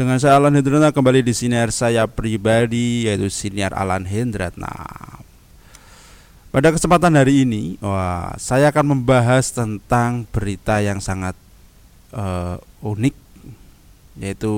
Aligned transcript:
Dengan 0.00 0.16
saya 0.16 0.40
Alan 0.40 0.56
Hendratna 0.56 0.96
kembali 0.96 1.20
di 1.20 1.36
siniar 1.36 1.68
saya 1.68 2.08
pribadi 2.08 3.04
yaitu 3.04 3.28
siniar 3.28 3.76
Alan 3.76 4.08
Hendratna. 4.08 4.72
Pada 6.48 6.72
kesempatan 6.72 7.20
hari 7.20 7.44
ini, 7.44 7.76
wah, 7.84 8.32
saya 8.40 8.72
akan 8.72 8.96
membahas 8.96 9.52
tentang 9.52 10.24
berita 10.32 10.80
yang 10.80 11.04
sangat 11.04 11.36
uh, 12.16 12.56
unik 12.80 13.12
yaitu 14.24 14.56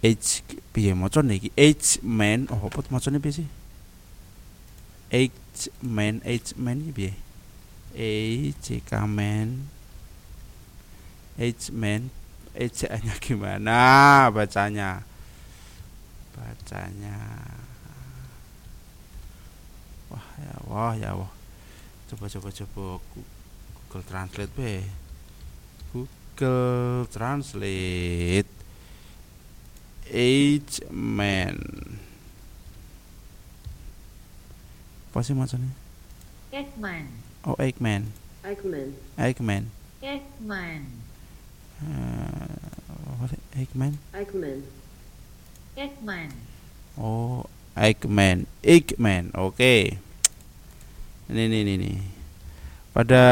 H 0.00 0.40
piye 0.72 0.96
maca 0.96 1.20
niki 1.20 1.52
H 1.52 2.00
man 2.00 2.48
oh 2.48 2.72
apa 2.72 2.88
macane 2.88 3.20
piye 3.20 3.44
sih? 3.44 3.48
H 5.12 5.68
man 5.84 6.24
H 6.24 6.56
man 6.56 6.80
piye? 6.96 7.12
H 7.92 8.72
man. 9.04 9.68
H 11.36 11.68
man 11.76 12.21
ejaannya 12.56 13.14
gimana? 13.20 13.76
Bacanya. 14.36 15.04
Bacanya. 16.36 17.18
Wah 20.12 20.26
ya 20.36 20.54
wah 20.68 20.92
ya 20.96 21.10
wah 21.16 21.32
coba 22.12 22.28
coba 22.28 22.48
coba. 22.52 22.84
Google 23.88 24.04
Translate 24.08 24.52
be. 24.56 24.72
Google 25.92 27.08
Translate. 27.08 28.52
Age 30.12 30.84
man. 30.92 31.56
Apa 35.12 35.20
sih 35.20 35.36
maksudnya? 35.36 35.72
Eggman 36.52 37.22
oh 37.42 37.56
Eggman 37.58 38.12
Eichmann. 38.44 38.94
Eggman 39.18 39.64
Eggman 40.02 40.82
uh, 41.82 43.18
what 43.18 43.34
Eggman 43.58 43.98
Eichmann. 44.14 44.62
Eggman 45.74 46.30
Oh, 47.00 47.48
Eggman, 47.72 48.44
Eggman, 48.60 49.32
oke. 49.32 49.96
Ini, 51.32 51.42
ini, 51.48 51.64
ini, 51.64 51.72
ini. 51.80 51.94
Pada 52.92 53.24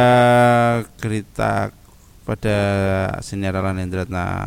cerita 0.97 1.69
pada 2.25 2.59
sinaralan 3.21 3.85
Hendratna 3.85 4.41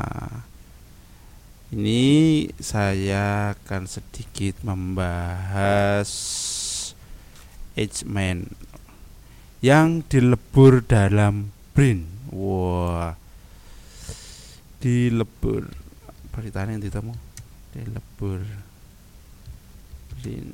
ini 1.70 2.50
saya 2.58 3.54
akan 3.54 3.86
sedikit 3.86 4.66
membahas 4.66 6.10
Eggman 7.78 8.50
yang 9.62 10.02
dilebur 10.10 10.82
dalam 10.82 11.54
Brin. 11.78 12.10
Wah, 12.34 13.14
dilebur. 13.14 13.23
Beritanya 16.36 16.76
yang 16.76 16.84
ditemu 16.84 17.14
dilebur. 17.73 18.44
Brin. 20.20 20.48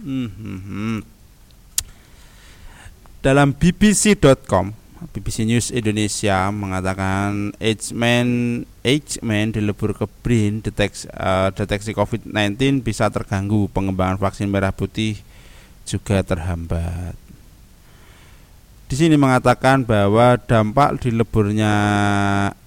Hmm, 0.00 0.28
hmm, 0.32 0.60
hmm. 0.64 0.98
Dalam 3.20 3.52
BBC.com, 3.52 4.72
BBC 5.12 5.44
News 5.44 5.68
Indonesia 5.68 6.48
mengatakan 6.48 7.52
H-man 7.60 8.28
H-man 8.80 9.52
dilebur 9.52 9.92
ke 9.92 10.08
BRIN 10.24 10.64
deteksi, 10.64 11.04
uh, 11.12 11.52
deteksi 11.52 11.92
COVID-19 11.92 12.80
bisa 12.80 13.12
terganggu 13.12 13.68
pengembangan 13.76 14.16
vaksin 14.16 14.48
merah 14.48 14.72
putih 14.72 15.20
juga 15.84 16.24
terhambat. 16.24 17.29
Di 18.90 18.98
sini 18.98 19.14
mengatakan 19.14 19.86
bahwa 19.86 20.34
dampak 20.34 20.98
dileburnya 20.98 21.70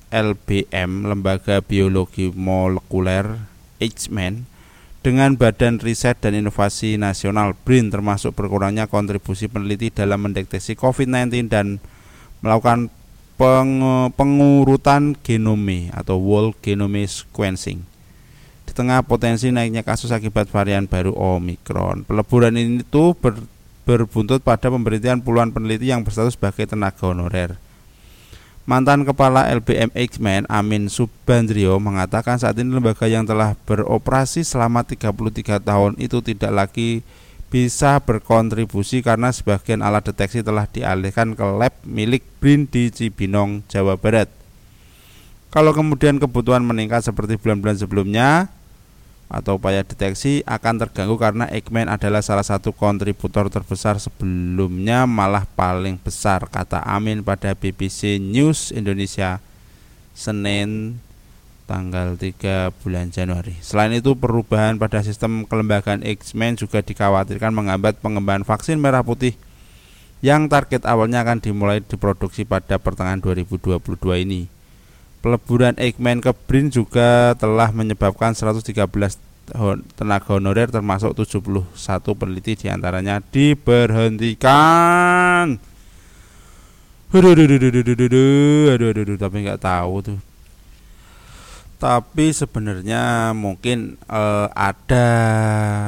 LBM 0.08 1.04
Lembaga 1.04 1.60
Biologi 1.60 2.32
Molekuler 2.32 3.44
H-man 3.84 4.48
dengan 5.04 5.36
Badan 5.36 5.84
Riset 5.84 6.24
dan 6.24 6.32
Inovasi 6.32 6.96
Nasional 6.96 7.60
BRIN 7.68 7.92
termasuk 7.92 8.40
berkurangnya 8.40 8.88
kontribusi 8.88 9.52
peneliti 9.52 9.92
dalam 9.92 10.24
mendeteksi 10.24 10.80
COVID-19 10.80 11.52
dan 11.52 11.84
melakukan 12.40 12.88
peng 13.36 13.84
pengurutan 14.16 15.20
genome 15.28 15.92
atau 15.92 16.24
whole 16.24 16.56
genome 16.64 17.04
sequencing. 17.04 17.84
Di 18.64 18.72
tengah 18.72 19.04
potensi 19.04 19.52
naiknya 19.52 19.84
kasus 19.84 20.16
akibat 20.16 20.48
varian 20.48 20.88
baru 20.88 21.12
Omicron, 21.12 22.08
peleburan 22.08 22.56
ini 22.56 22.80
itu 22.80 23.12
ber, 23.20 23.36
berbuntut 23.84 24.44
pada 24.44 24.72
pemberhentian 24.72 25.20
puluhan 25.20 25.52
peneliti 25.52 25.92
yang 25.92 26.04
berstatus 26.08 26.40
sebagai 26.40 26.68
tenaga 26.68 27.04
honorer. 27.04 27.60
Mantan 28.64 29.04
Kepala 29.04 29.52
LBM 29.52 29.92
X-Men 29.92 30.48
Amin 30.48 30.88
Subandrio 30.88 31.84
mengatakan 31.84 32.40
saat 32.40 32.56
ini 32.56 32.72
lembaga 32.72 33.12
yang 33.12 33.28
telah 33.28 33.60
beroperasi 33.68 34.48
selama 34.48 34.88
33 34.88 35.60
tahun 35.60 36.00
itu 36.00 36.24
tidak 36.24 36.52
lagi 36.56 37.04
bisa 37.52 38.00
berkontribusi 38.00 39.04
karena 39.04 39.36
sebagian 39.36 39.84
alat 39.84 40.10
deteksi 40.10 40.42
telah 40.42 40.64
dialihkan 40.66 41.36
ke 41.36 41.44
lab 41.44 41.76
milik 41.84 42.24
BRIN 42.40 42.66
di 42.66 42.88
Cibinong, 42.88 43.68
Jawa 43.68 44.00
Barat. 44.00 44.32
Kalau 45.54 45.76
kemudian 45.76 46.18
kebutuhan 46.18 46.66
meningkat 46.66 47.06
seperti 47.06 47.38
bulan-bulan 47.38 47.78
sebelumnya, 47.78 48.50
atau 49.32 49.58
upaya 49.58 49.82
deteksi 49.82 50.46
akan 50.46 50.84
terganggu 50.86 51.18
karena 51.18 51.50
Eggman 51.50 51.90
adalah 51.90 52.22
salah 52.22 52.46
satu 52.46 52.70
kontributor 52.76 53.50
terbesar 53.50 53.98
sebelumnya 53.98 55.10
malah 55.10 55.48
paling 55.58 55.98
besar 55.98 56.46
kata 56.48 56.84
Amin 56.86 57.26
pada 57.26 57.58
BBC 57.58 58.22
News 58.22 58.70
Indonesia 58.70 59.42
Senin 60.14 61.02
tanggal 61.66 62.20
3 62.20 62.70
bulan 62.84 63.10
Januari. 63.10 63.56
Selain 63.64 63.90
itu 63.96 64.14
perubahan 64.14 64.78
pada 64.78 65.02
sistem 65.02 65.48
kelembagaan 65.48 66.04
X-Men 66.04 66.60
juga 66.60 66.84
dikhawatirkan 66.84 67.56
menghambat 67.56 67.98
pengembangan 68.04 68.46
vaksin 68.46 68.78
merah 68.78 69.02
putih 69.02 69.34
yang 70.24 70.48
target 70.48 70.88
awalnya 70.88 71.24
akan 71.24 71.44
dimulai 71.44 71.84
diproduksi 71.84 72.48
pada 72.48 72.80
pertengahan 72.80 73.20
2022 73.20 73.80
ini. 74.24 74.48
Peleburan 75.24 75.80
Eggman 75.80 76.20
ke 76.20 76.36
BRIN 76.36 76.68
juga 76.68 77.32
telah 77.40 77.72
menyebabkan 77.72 78.36
113 78.36 78.76
tenaga 79.96 80.36
honorer 80.36 80.68
termasuk 80.68 81.16
71 81.16 81.64
peneliti 82.12 82.60
di 82.60 82.68
antaranya 82.68 83.24
diberhentikan. 83.24 85.56
Aduh, 87.14 87.30
aduh, 87.32 87.46
aduh, 87.46 87.56
aduh, 87.56 87.72
aduh, 87.72 87.94
aduh, 87.94 88.66
aduh, 88.68 88.88
aduh, 88.92 89.04
aduh, 89.08 89.16
tapi 89.16 89.48
nggak 89.48 89.64
tahu 89.64 89.94
tuh. 90.02 90.18
Tapi 91.80 92.26
sebenarnya 92.32 93.32
mungkin 93.32 93.96
eh, 94.04 94.48
ada 94.52 95.08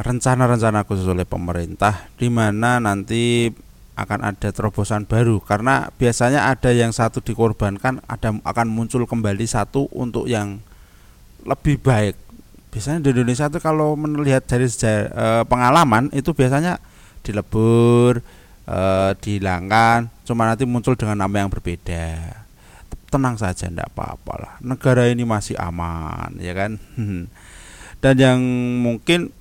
rencana-rencana 0.03 0.84
khusus 0.88 1.07
oleh 1.12 1.28
pemerintah 1.28 2.07
di 2.19 2.28
mana 2.31 2.79
nanti 2.84 3.47
akan 3.95 4.19
ada 4.28 4.51
terobosan 4.51 5.07
baru. 5.07 5.39
Karena 5.39 5.89
biasanya 5.95 6.51
ada 6.51 6.69
yang 6.75 6.91
satu 6.91 7.23
dikorbankan 7.23 8.03
ada 8.06 8.35
akan 8.44 8.67
muncul 8.67 9.07
kembali 9.07 9.47
satu 9.47 9.88
untuk 9.95 10.28
yang 10.28 10.59
lebih 11.47 11.79
baik. 11.79 12.16
Biasanya 12.75 13.00
di 13.07 13.16
Indonesia 13.16 13.47
itu 13.47 13.59
kalau 13.63 13.95
melihat 13.95 14.44
dari 14.44 14.67
sejarah, 14.67 15.07
e, 15.07 15.25
pengalaman 15.47 16.11
itu 16.11 16.35
biasanya 16.35 16.75
dilebur 17.23 18.19
e, 18.67 18.79
dihilangkan 19.23 20.12
cuma 20.27 20.44
nanti 20.44 20.67
muncul 20.67 21.00
dengan 21.00 21.23
nama 21.23 21.47
yang 21.47 21.47
berbeda. 21.47 22.35
Tenang 23.07 23.39
saja 23.39 23.72
tidak 23.72 23.88
apa-apa 23.95 24.33
lah. 24.35 24.53
Negara 24.59 25.07
ini 25.07 25.23
masih 25.23 25.56
aman 25.56 26.35
ya 26.35 26.51
kan? 26.51 26.75
Dan 28.03 28.16
yang 28.19 28.39
mungkin 28.83 29.31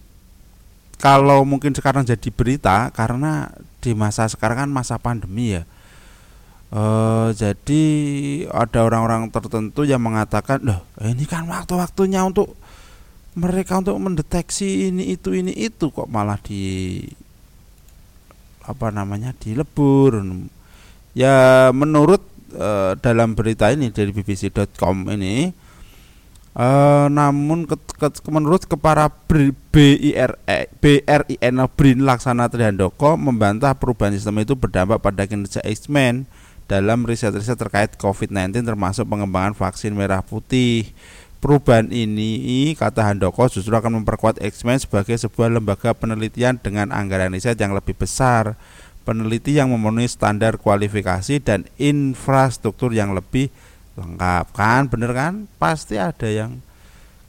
kalau 0.99 1.43
mungkin 1.43 1.75
sekarang 1.75 2.07
jadi 2.07 2.29
berita 2.31 2.91
karena 2.95 3.51
di 3.85 3.93
masa 3.93 4.25
sekarang 4.31 4.67
kan 4.67 4.71
masa 4.71 4.97
pandemi 4.97 5.59
ya. 5.59 5.63
E, 6.73 6.83
jadi 7.37 7.83
ada 8.51 8.87
orang-orang 8.87 9.29
tertentu 9.29 9.85
yang 9.85 10.01
mengatakan 10.01 10.65
loh 10.65 10.81
ini 11.05 11.29
kan 11.29 11.45
waktu-waktunya 11.47 12.25
untuk 12.25 12.57
mereka 13.35 13.83
untuk 13.83 13.99
mendeteksi 13.99 14.95
ini 14.95 15.13
itu 15.13 15.35
ini 15.35 15.53
itu. 15.53 15.91
Kok 15.91 16.09
malah 16.09 16.39
di 16.41 17.03
apa 18.65 18.89
namanya 18.89 19.37
dilebur. 19.37 20.25
Ya 21.15 21.69
menurut 21.75 22.25
e, 22.55 22.97
dalam 23.03 23.37
berita 23.37 23.69
ini 23.71 23.93
dari 23.93 24.11
bbc.com 24.11 25.13
ini 25.13 25.64
Uh, 26.55 27.11
namun 27.11 27.67
ke, 27.67 27.75
ke, 27.99 28.31
menurut 28.31 28.63
kepala 28.63 29.11
BIRE 29.27 30.39
BRIN 30.79 31.59
Brin 31.75 31.99
Laksana 32.07 32.47
Trihandoko 32.47 33.19
membantah 33.19 33.75
perubahan 33.75 34.15
sistem 34.15 34.39
itu 34.39 34.55
berdampak 34.55 35.03
pada 35.03 35.27
kinerja 35.27 35.59
X-Men 35.67 36.31
dalam 36.71 37.03
riset-riset 37.11 37.59
terkait 37.59 37.99
COVID-19 37.99 38.71
termasuk 38.71 39.03
pengembangan 39.03 39.59
vaksin 39.59 39.99
merah 39.99 40.23
putih. 40.23 40.95
Perubahan 41.43 41.93
ini, 41.93 42.73
kata 42.73 43.05
Handoko, 43.05 43.51
justru 43.53 43.75
akan 43.77 44.01
memperkuat 44.01 44.41
X-Men 44.41 44.81
sebagai 44.81 45.19
sebuah 45.21 45.53
lembaga 45.53 45.93
penelitian 45.93 46.57
dengan 46.57 46.89
anggaran 46.89 47.37
riset 47.37 47.61
yang 47.61 47.77
lebih 47.77 47.93
besar, 47.93 48.57
peneliti 49.05 49.61
yang 49.61 49.69
memenuhi 49.69 50.09
standar 50.09 50.57
kualifikasi 50.57 51.45
dan 51.45 51.69
infrastruktur 51.77 52.97
yang 52.97 53.13
lebih 53.13 53.53
lengkap. 53.99 54.45
Kan? 54.55 54.91
Bener 54.91 55.11
kan? 55.15 55.47
Pasti 55.59 55.99
ada 55.99 56.27
yang 56.27 56.59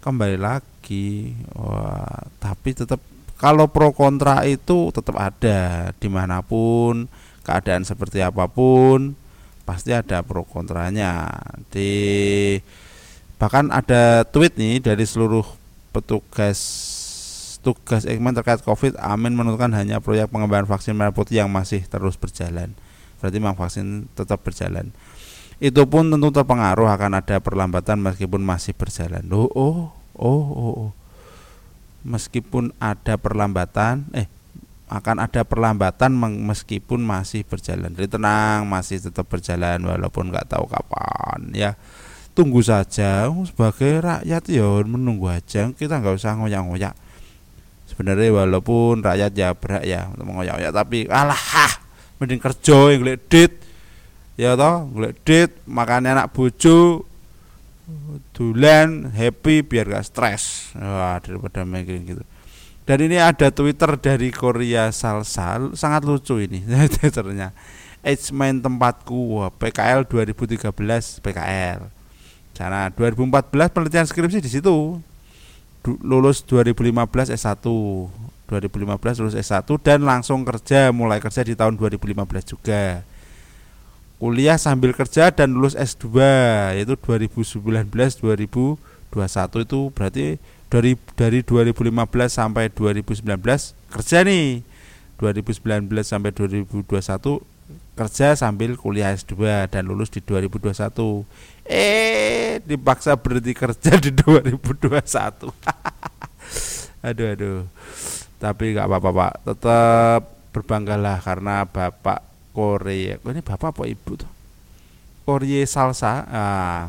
kembali 0.05 0.37
lagi. 0.37 1.33
Wah 1.57 2.29
tapi 2.37 2.77
tetap 2.77 3.01
kalau 3.41 3.65
pro 3.67 3.89
kontra 3.91 4.45
itu 4.45 4.93
tetap 4.93 5.17
ada 5.17 5.91
di 5.97 6.07
mana 6.07 6.45
pun 6.45 7.09
keadaan 7.41 7.83
seperti 7.83 8.21
apa 8.21 8.45
pun 8.45 9.17
pasti 9.65 9.91
ada 9.91 10.21
pro 10.21 10.45
kontranya. 10.45 11.29
Di 11.73 11.91
bahkan 13.41 13.73
ada 13.73 14.23
tweet 14.23 14.55
nih 14.55 14.79
dari 14.79 15.03
seluruh 15.03 15.43
petugas 15.89 16.59
tugas 17.65 18.05
Ekmen 18.05 18.37
terkait 18.37 18.61
COVID 18.61 19.01
Amin 19.01 19.33
menentukan 19.33 19.73
hanya 19.73 19.97
proyek 19.97 20.29
pengembangan 20.29 20.69
vaksin 20.69 20.93
merah 20.93 21.09
putih 21.09 21.41
yang 21.41 21.49
masih 21.49 21.81
terus 21.89 22.13
berjalan. 22.13 22.77
Berarti 23.17 23.37
memang 23.41 23.57
vaksin 23.57 24.05
tetap 24.13 24.45
berjalan 24.45 24.93
itu 25.63 25.81
pun 25.87 26.11
tentu 26.11 26.29
terpengaruh 26.35 26.91
akan 26.91 27.23
ada 27.23 27.39
perlambatan 27.39 28.01
meskipun 28.03 28.43
masih 28.43 28.75
berjalan 28.75 29.23
oh 29.31 29.47
oh 29.55 29.91
oh 30.19 30.43
oh, 30.51 30.73
oh. 30.87 30.91
meskipun 32.03 32.75
ada 32.79 33.15
perlambatan 33.15 34.07
eh 34.11 34.27
akan 34.85 35.17
ada 35.17 35.41
perlambatan 35.41 36.13
meskipun 36.45 37.01
masih 37.01 37.41
berjalan. 37.41 37.89
Jadi 37.93 38.05
tenang, 38.05 38.69
masih 38.69 39.01
tetap 39.01 39.25
berjalan 39.25 39.81
walaupun 39.81 40.29
nggak 40.29 40.45
tahu 40.45 40.69
kapan 40.69 41.39
ya. 41.57 41.73
Tunggu 42.35 42.61
saja 42.61 43.31
sebagai 43.47 44.03
rakyat 44.03 44.43
ya 44.45 44.67
menunggu 44.85 45.31
aja. 45.31 45.71
Kita 45.73 45.97
nggak 45.97 46.15
usah 46.19 46.37
ngoyak-ngoyak. 46.37 46.93
Sebenarnya 47.89 48.29
walaupun 48.45 49.01
rakyat 49.01 49.31
ya 49.33 49.49
berak 49.55 49.83
ya 49.87 50.09
untuk 50.11 50.25
mengoyak-ngoyak 50.29 50.73
tapi 50.73 51.05
alah 51.09 51.39
mending 52.17 52.41
kerja 52.41 52.79
yang 52.91 53.01
dit 53.29 53.51
ya 54.35 54.59
toh 54.59 54.87
golek 54.91 55.15
dit 55.23 55.51
makanya 55.67 56.19
anak 56.19 56.35
bojo 56.35 57.07
dulan 58.35 59.13
happy 59.13 59.63
biar 59.63 59.87
gak 59.87 60.05
stres 60.05 60.75
wah 60.75 61.19
daripada 61.23 61.63
mikirin 61.63 62.03
gitu 62.03 62.23
dan 62.85 63.01
ini 63.01 63.17
ada 63.17 63.49
Twitter 63.49 63.97
dari 63.97 64.29
Korea 64.29 64.93
Salsa, 64.93 65.57
sangat 65.73 66.05
lucu 66.05 66.37
ini 66.37 66.61
Twitternya. 66.93 67.49
Main 68.29 68.61
tempatku, 68.61 69.41
PKL 69.57 70.05
2013 70.05 70.69
PKL. 71.25 71.81
Sana 72.53 72.93
2014 72.93 73.73
penelitian 73.73 74.05
skripsi 74.05 74.37
di 74.37 74.49
situ. 74.53 75.01
Lulus 76.05 76.45
2015 76.45 77.33
S1. 77.33 77.65
2015 78.45 79.25
lulus 79.25 79.33
S1 79.33 79.65
dan 79.81 80.05
langsung 80.05 80.45
kerja, 80.45 80.93
mulai 80.93 81.17
kerja 81.17 81.41
di 81.41 81.57
tahun 81.57 81.81
2015 81.81 82.53
juga. 82.53 83.01
Kuliah 84.15 84.55
sambil 84.55 84.95
kerja 84.95 85.27
dan 85.29 85.51
lulus 85.51 85.75
S2 85.75 86.07
yaitu 86.73 86.95
2019 86.95 87.91
2021 87.91 88.79
itu 89.67 89.79
berarti 89.91 90.39
dari 90.71 90.95
dari 91.19 91.39
2015 91.43 91.93
sampai 92.31 92.71
2019 92.71 93.27
kerja 93.91 94.17
nih. 94.23 94.63
2019 95.19 95.87
sampai 96.03 96.31
2021 96.31 96.87
kerja 97.95 98.27
sambil 98.35 98.75
kuliah 98.75 99.15
S2 99.15 99.71
dan 99.71 99.87
lulus 99.87 100.11
di 100.11 100.19
2021 100.19 100.75
eh 101.71 102.59
dipaksa 102.59 103.15
berhenti 103.15 103.55
kerja 103.55 103.95
di 103.95 104.11
2021 104.11 104.75
aduh 107.07 107.27
aduh. 107.31 107.59
Tapi 108.39 108.75
nggak 108.75 108.87
apa-apa 108.87 109.09
pak. 109.11 109.33
Tetap 109.47 110.21
berbanggalah 110.51 111.19
karena 111.23 111.67
bapak 111.67 112.34
Korea. 112.55 113.19
Ini 113.19 113.41
bapak 113.43 113.75
apa 113.75 113.83
ibu 113.83 114.15
tuh? 114.15 114.31
Korea 115.27 115.67
Salsa. 115.67 116.23
Ah, 116.31 116.83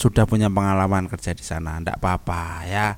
sudah 0.00 0.24
punya 0.24 0.48
pengalaman 0.48 1.04
kerja 1.12 1.36
di 1.36 1.44
sana. 1.44 1.76
Tidak 1.76 2.00
apa-apa 2.00 2.64
ya. 2.64 2.96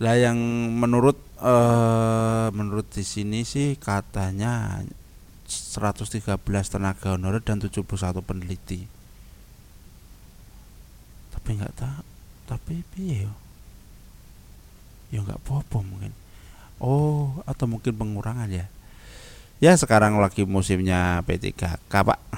Lah 0.00 0.14
yang 0.16 0.38
menurut 0.80 1.20
eh, 1.44 2.48
menurut 2.56 2.88
di 2.88 3.04
sini 3.04 3.44
sih 3.44 3.76
katanya 3.76 4.80
113 5.44 6.40
tenaga 6.72 7.12
honorer 7.12 7.44
dan 7.44 7.60
71 7.60 7.84
peneliti. 8.24 8.88
Tapi 11.36 11.48
nggak 11.52 11.74
tahu. 11.76 12.02
Tapi 12.48 12.80
piye 12.96 13.28
yo? 13.28 13.34
Ya 15.12 15.20
nggak 15.20 15.44
apa-apa 15.44 15.84
mungkin. 15.84 16.16
Oh 16.80 17.44
atau 17.44 17.68
mungkin 17.68 17.92
pengurangan 17.92 18.48
ya 18.48 18.70
ya 19.58 19.74
sekarang 19.74 20.18
lagi 20.22 20.46
musimnya 20.46 21.22
P3K 21.26 21.90
Pak. 21.90 22.20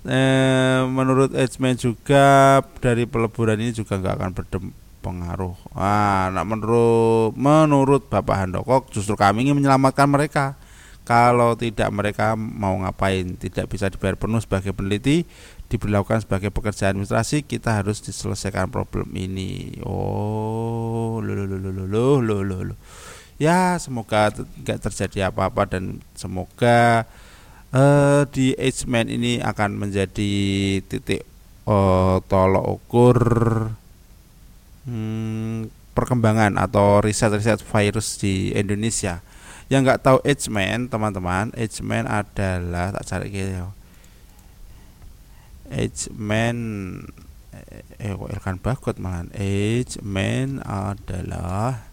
Eh, 0.00 0.80
menurut 0.88 1.36
Edgeman 1.36 1.76
juga 1.76 2.56
dari 2.80 3.04
peleburan 3.04 3.60
ini 3.60 3.76
juga 3.76 4.00
nggak 4.00 4.16
akan 4.16 4.30
berpengaruh. 4.32 5.76
Ah 5.76 6.32
nah 6.32 6.40
menurut 6.40 7.36
menurut 7.36 8.08
Bapak 8.08 8.48
Handoko 8.48 8.88
justru 8.88 9.12
kami 9.12 9.44
ingin 9.44 9.60
menyelamatkan 9.60 10.08
mereka. 10.08 10.56
Kalau 11.04 11.52
tidak 11.52 11.92
mereka 11.92 12.32
mau 12.32 12.80
ngapain? 12.80 13.36
Tidak 13.36 13.68
bisa 13.68 13.92
dibayar 13.92 14.16
penuh 14.16 14.40
sebagai 14.40 14.72
peneliti 14.72 15.28
diberlakukan 15.68 16.24
sebagai 16.24 16.48
pekerjaan 16.48 16.96
administrasi 16.96 17.44
kita 17.44 17.84
harus 17.84 18.00
diselesaikan 18.00 18.72
problem 18.72 19.12
ini. 19.12 19.84
Oh 19.84 21.20
lo 21.20 21.32
lo 21.36 21.44
lo 21.44 21.60
lo 21.60 21.84
lo 22.24 22.40
lo 22.40 22.58
lo 22.72 22.74
Ya, 23.40 23.80
semoga 23.80 24.28
nggak 24.36 24.84
terjadi 24.84 25.32
apa-apa 25.32 25.64
dan 25.64 26.04
semoga 26.12 27.08
uh, 27.72 28.28
di 28.28 28.52
age 28.60 28.84
man 28.84 29.08
ini 29.08 29.40
akan 29.40 29.80
menjadi 29.80 30.32
titik 30.84 31.24
uh, 31.64 32.20
tolok 32.28 32.68
ukur 32.68 33.18
hmm, 34.84 35.72
perkembangan 35.96 36.60
atau 36.60 37.00
riset-riset 37.00 37.64
virus 37.64 38.20
di 38.20 38.52
Indonesia. 38.52 39.24
Yang 39.72 39.80
nggak 39.88 40.02
tahu 40.04 40.18
age 40.20 40.52
man 40.52 40.92
teman-teman, 40.92 41.56
age 41.56 41.80
man 41.80 42.04
adalah 42.04 42.92
tak 42.92 43.08
cari 43.08 43.32
gitu. 43.32 43.72
Age 45.72 46.12
man 46.12 46.56
eh, 47.56 48.04
eh 48.04 48.12
Elkan 48.12 48.60
Bagot 48.60 49.00
malah. 49.00 49.32
Age 49.32 49.96
man 50.04 50.60
adalah 50.60 51.89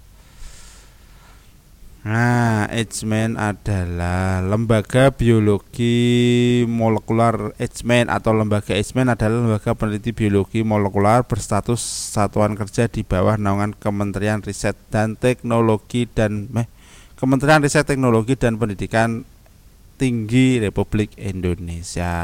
Nah, 2.07 2.71
Edgeman 2.71 3.35
adalah 3.35 4.39
lembaga 4.39 5.11
biologi 5.11 6.63
molekular 6.63 7.51
Edgeman 7.59 8.07
atau 8.07 8.31
lembaga 8.31 8.79
Edgeman 8.79 9.11
adalah 9.11 9.43
lembaga 9.43 9.75
peneliti 9.75 10.15
biologi 10.15 10.63
molekular 10.63 11.27
berstatus 11.27 11.83
satuan 11.83 12.55
kerja 12.55 12.87
di 12.87 13.03
bawah 13.03 13.35
naungan 13.35 13.75
Kementerian 13.75 14.39
Riset 14.39 14.79
dan 14.87 15.19
Teknologi 15.19 16.07
dan 16.07 16.47
meh, 16.47 16.71
Kementerian 17.19 17.59
Riset 17.59 17.83
Teknologi 17.83 18.39
dan 18.39 18.55
Pendidikan 18.55 19.27
Tinggi 19.99 20.63
Republik 20.63 21.11
Indonesia. 21.19 22.15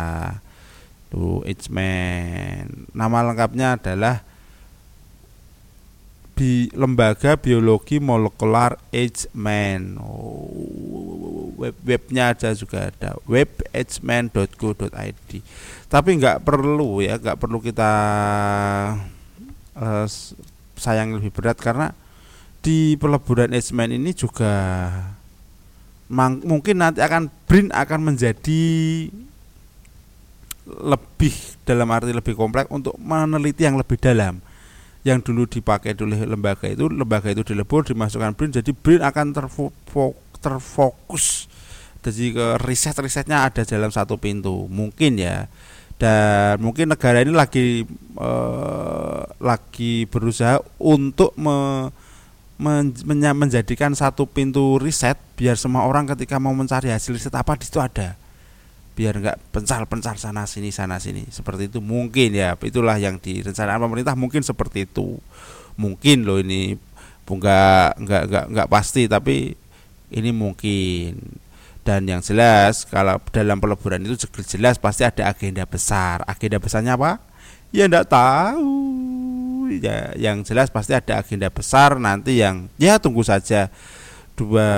Tuh 1.11 1.43
Edgeman. 1.43 2.87
Nama 2.95 3.17
lengkapnya 3.19 3.75
adalah 3.75 4.23
bi 6.33 6.65
lembaga 6.73 7.37
biologi 7.37 8.01
molekular 8.01 8.81
Man. 9.37 10.01
Oh, 10.01 11.53
web 11.57 11.73
webnya 11.85 12.33
ada 12.33 12.53
juga 12.57 12.89
ada 12.89 13.13
webagman.go.id. 13.29 15.31
Tapi 15.87 16.09
nggak 16.17 16.41
perlu 16.41 17.05
ya, 17.05 17.21
nggak 17.21 17.37
perlu 17.37 17.61
kita 17.61 17.91
uh, 19.77 20.05
sayang 20.77 21.21
lebih 21.21 21.29
berat 21.29 21.57
karena 21.61 21.93
di 22.65 22.97
peleburan 22.97 23.53
Man 23.53 23.91
ini 23.93 24.17
juga 24.17 24.53
mang, 26.09 26.41
mungkin 26.41 26.81
nanti 26.81 27.01
akan 27.01 27.29
BRIN 27.45 27.69
akan 27.69 28.01
menjadi 28.13 28.61
lebih 30.63 31.35
dalam 31.67 31.91
arti 31.91 32.15
lebih 32.15 32.39
kompleks 32.39 32.71
untuk 32.71 32.95
meneliti 32.95 33.67
yang 33.67 33.75
lebih 33.75 33.99
dalam 33.99 34.39
yang 35.03 35.19
dulu 35.19 35.43
dipakai 35.43 36.00
oleh 36.00 36.24
lembaga 36.24 36.72
itu 36.72 36.88
lembaga 36.88 37.27
itu 37.27 37.43
dilebur 37.43 37.83
dimasukkan 37.83 38.39
BRIN 38.39 38.55
jadi 38.55 38.72
BRIN 38.72 39.03
akan 39.03 39.36
terfokus. 40.39 41.51
Jadi 42.03 42.36
ke 42.36 42.60
riset-risetnya 42.60 43.48
ada 43.48 43.63
dalam 43.63 43.88
satu 43.88 44.19
pintu. 44.19 44.67
Mungkin 44.67 45.19
ya. 45.19 45.48
Dan 45.95 46.60
mungkin 46.60 46.91
negara 46.91 47.24
ini 47.24 47.31
lagi 47.31 47.88
eh, 48.19 49.22
lagi 49.39 50.03
berusaha 50.12 50.60
untuk 50.83 51.31
me, 51.39 51.88
men, 52.60 52.91
menjadikan 53.36 53.95
satu 53.95 54.27
pintu 54.27 54.79
riset 54.79 55.15
biar 55.39 55.55
semua 55.55 55.88
orang 55.88 56.07
ketika 56.12 56.43
mau 56.43 56.51
mencari 56.51 56.91
hasil 56.91 57.15
riset 57.15 57.31
apa 57.31 57.55
di 57.55 57.63
situ 57.67 57.79
ada 57.79 58.19
biar 58.93 59.17
nggak 59.17 59.38
pencar-pencar 59.50 60.21
sana 60.21 60.45
sini 60.45 60.69
sana 60.69 61.01
sini. 61.01 61.25
Seperti 61.29 61.69
itu 61.69 61.81
mungkin 61.81 62.33
ya. 62.33 62.53
Itulah 62.57 63.01
yang 63.01 63.17
direncanakan 63.17 63.89
pemerintah. 63.89 64.13
Mungkin 64.13 64.45
seperti 64.45 64.85
itu. 64.85 65.17
Mungkin 65.77 66.25
loh 66.25 66.38
ini. 66.38 66.77
Nggak 67.23 68.03
nggak 68.03 68.23
nggak 68.29 68.45
nggak 68.53 68.67
pasti 68.69 69.09
tapi 69.09 69.57
ini 70.13 70.29
mungkin. 70.29 71.17
Dan 71.83 72.07
yang 72.07 72.23
jelas 72.23 72.88
kalau 72.88 73.19
dalam 73.35 73.59
peleburan 73.59 74.07
itu 74.07 74.29
jelas 74.47 74.79
pasti 74.79 75.03
ada 75.03 75.27
agenda 75.27 75.67
besar. 75.67 76.23
Agenda 76.29 76.62
besarnya 76.62 76.95
apa? 76.95 77.19
Ya 77.75 77.89
enggak 77.89 78.07
tahu. 78.07 78.71
Ya 79.81 80.13
yang 80.15 80.45
jelas 80.45 80.69
pasti 80.69 80.93
ada 80.93 81.19
agenda 81.19 81.50
besar 81.50 81.97
nanti 81.97 82.39
yang 82.39 82.69
ya 82.77 83.01
tunggu 83.01 83.25
saja. 83.25 83.67
Dua 84.38 84.69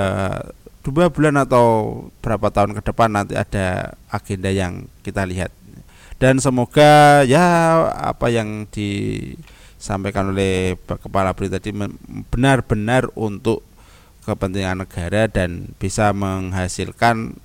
dua 0.86 1.10
bulan 1.10 1.42
atau 1.42 1.98
berapa 2.22 2.54
tahun 2.54 2.78
ke 2.78 2.82
depan 2.86 3.10
nanti 3.10 3.34
ada 3.34 3.98
agenda 4.14 4.54
yang 4.54 4.86
kita 5.02 5.26
lihat 5.26 5.50
dan 6.22 6.38
semoga 6.38 7.26
ya 7.26 7.44
apa 7.92 8.30
yang 8.30 8.70
disampaikan 8.70 10.30
oleh 10.32 10.78
kepala 10.86 11.34
BRI 11.34 11.50
tadi 11.52 11.74
benar-benar 12.30 13.10
untuk 13.18 13.66
kepentingan 14.24 14.86
negara 14.88 15.28
dan 15.28 15.76
bisa 15.78 16.16
menghasilkan 16.16 17.38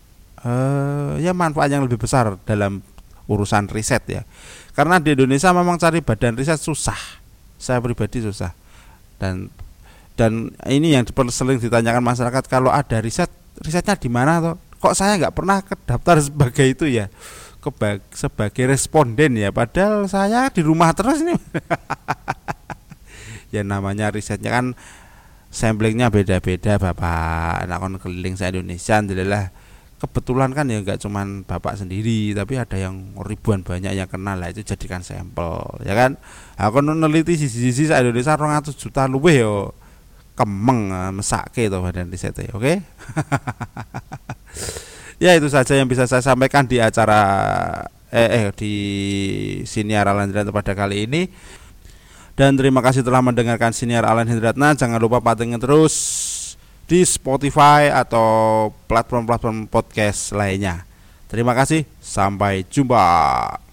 uh, 0.47 1.19
ya 1.21 1.37
manfaat 1.37 1.75
yang 1.75 1.85
lebih 1.85 2.01
besar 2.01 2.39
dalam 2.47 2.81
urusan 3.31 3.69
riset 3.71 4.03
ya. 4.09 4.23
Karena 4.73 4.99
di 4.99 5.13
Indonesia 5.13 5.53
memang 5.53 5.77
cari 5.77 6.01
badan 6.01 6.35
riset 6.35 6.59
susah. 6.59 6.99
Saya 7.61 7.79
pribadi 7.85 8.25
susah. 8.25 8.57
Dan 9.21 9.53
dan 10.21 10.53
ini 10.69 10.93
yang 10.93 11.09
sering 11.33 11.57
ditanyakan 11.57 12.05
masyarakat 12.05 12.45
kalau 12.45 12.69
ada 12.69 13.01
riset 13.01 13.33
risetnya 13.65 13.97
di 13.97 14.13
mana 14.13 14.45
toh? 14.45 14.57
Kok 14.77 14.93
saya 14.93 15.17
nggak 15.17 15.33
pernah 15.33 15.65
daftar 15.65 16.21
sebagai 16.21 16.67
itu 16.69 16.85
ya? 16.85 17.09
Kebag, 17.61 18.05
sebagai 18.13 18.69
responden 18.69 19.37
ya 19.37 19.53
padahal 19.53 20.09
saya 20.09 20.49
di 20.49 20.65
rumah 20.65 20.97
terus 20.97 21.21
nih 21.21 21.37
ya 23.57 23.61
namanya 23.61 24.09
risetnya 24.09 24.49
kan 24.49 24.73
samplingnya 25.53 26.09
beda-beda 26.09 26.81
bapak 26.81 27.69
anak 27.69 27.79
kon 27.85 27.97
keliling 28.01 28.41
se 28.41 28.49
Indonesia 28.49 29.05
adalah 29.05 29.53
kebetulan 30.01 30.57
kan 30.57 30.73
ya 30.73 30.81
nggak 30.81 31.05
cuman 31.05 31.45
bapak 31.45 31.77
sendiri 31.77 32.33
tapi 32.33 32.57
ada 32.57 32.81
yang 32.81 33.13
ribuan 33.21 33.61
banyak 33.61 33.93
yang 33.93 34.09
kenal 34.09 34.41
lah 34.41 34.49
itu 34.49 34.65
jadikan 34.65 35.05
sampel 35.05 35.61
ya 35.85 35.93
kan 35.93 36.17
aku 36.57 36.81
neliti 36.81 37.37
sisi-sisi 37.37 37.93
se 37.93 37.95
Indonesia 37.97 38.41
200 38.41 38.73
juta 38.73 39.05
luwih 39.05 39.45
yo 39.45 39.77
kemeng 40.41 40.89
eh, 40.89 41.13
mesake 41.13 41.69
to 41.69 41.85
badan 41.85 42.09
riset 42.09 42.33
oke 42.49 42.57
okay? 42.57 42.81
ya 45.25 45.37
itu 45.37 45.53
saja 45.53 45.77
yang 45.77 45.85
bisa 45.85 46.09
saya 46.09 46.25
sampaikan 46.25 46.65
di 46.65 46.81
acara 46.81 47.21
eh, 48.09 48.29
eh 48.29 48.45
di 48.57 48.75
siniar 49.69 50.09
Alandra 50.09 50.49
pada 50.49 50.73
kali 50.73 51.05
ini 51.05 51.23
dan 52.41 52.57
terima 52.57 52.81
kasih 52.81 53.05
telah 53.05 53.21
mendengarkan 53.21 53.69
siniar 53.69 54.01
Alan 54.09 54.25
Hidratna. 54.25 54.73
Jangan 54.73 54.97
lupa 54.97 55.21
pantengin 55.21 55.61
terus 55.61 55.93
di 56.89 57.05
Spotify 57.05 57.93
atau 57.93 58.73
platform-platform 58.89 59.69
podcast 59.69 60.33
lainnya. 60.33 60.89
Terima 61.29 61.53
kasih, 61.53 61.85
sampai 62.01 62.65
jumpa. 62.65 63.70